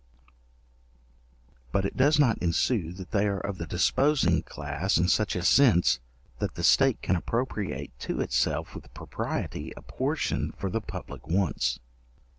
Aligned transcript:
But 1.71 1.85
it 1.85 1.95
does 1.95 2.17
not 2.17 2.39
ensue 2.41 2.91
that 2.93 3.11
they 3.11 3.27
are 3.27 3.37
of 3.39 3.59
the 3.59 3.67
disposing 3.67 4.41
class 4.41 4.97
in 4.97 5.07
such 5.07 5.35
a 5.35 5.43
sense, 5.43 5.99
that 6.39 6.55
the 6.55 6.63
state 6.63 7.03
can 7.03 7.15
appropriate 7.15 7.91
to 7.99 8.19
itself 8.19 8.73
with 8.73 8.91
propriety 8.95 9.71
a 9.77 9.83
portion 9.83 10.53
for 10.57 10.71
the 10.71 10.81
public 10.81 11.27
wants. 11.27 11.79